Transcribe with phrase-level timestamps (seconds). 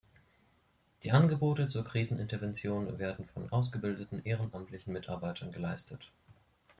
[1.03, 6.09] Die Angebote zur Krisenintervention werden von ausgebildeten ehrenamtlichen Mitarbeitern geleistet.